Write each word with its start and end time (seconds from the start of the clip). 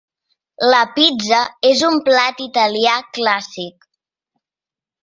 La 0.71 0.79
pizza 0.95 1.43
és 1.73 1.83
un 1.91 2.01
plat 2.09 2.43
italià 2.47 2.99
clàssic. 3.21 3.89